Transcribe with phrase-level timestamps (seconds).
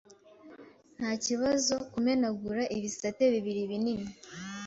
[0.97, 4.05] Ntakibazokumenagura ibisate bibiri binini